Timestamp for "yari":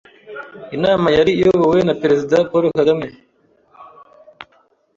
1.17-1.31